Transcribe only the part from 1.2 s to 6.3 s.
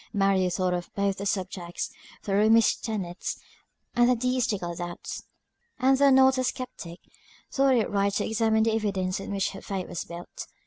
subjects, the Romish tenets, and the deistical doubts; and though